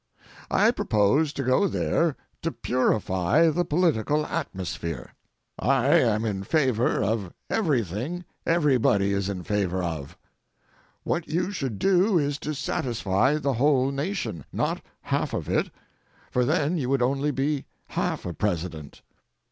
I 0.49 0.71
propose 0.71 1.31
to 1.33 1.43
go 1.43 1.67
there 1.67 2.15
to 2.41 2.51
purify 2.51 3.49
the 3.51 3.63
political 3.63 4.25
atmosphere. 4.25 5.13
I 5.59 5.89
am 5.89 6.25
in 6.25 6.41
favor 6.43 7.03
of 7.03 7.31
everything 7.51 8.25
everybody 8.43 9.13
is 9.13 9.29
in 9.29 9.43
favor 9.43 9.83
of. 9.83 10.17
What 11.03 11.27
you 11.27 11.51
should 11.51 11.77
do 11.77 12.17
is 12.17 12.39
to 12.39 12.55
satisfy 12.55 13.37
the 13.37 13.53
whole 13.53 13.91
nation, 13.91 14.43
not 14.51 14.81
half 15.01 15.35
of 15.35 15.47
it, 15.47 15.69
for 16.31 16.45
then 16.45 16.79
you 16.79 16.89
would 16.89 17.03
only 17.03 17.29
be 17.29 17.65
half 17.89 18.25
a 18.25 18.33
President. 18.33 19.03